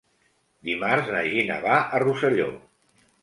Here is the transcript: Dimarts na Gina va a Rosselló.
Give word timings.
Dimarts 0.69 1.11
na 1.17 1.19
Gina 1.33 1.59
va 1.67 1.77
a 1.81 2.01
Rosselló. 2.05 2.51